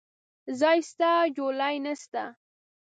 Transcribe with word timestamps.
ځاى 0.59 0.79
سته، 0.89 1.09
جولايې 1.37 1.79
نسته. 1.85 2.23